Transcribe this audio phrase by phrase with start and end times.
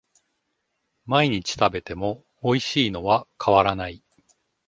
[1.05, 4.03] 毎日食べてもおいしいのは変わらない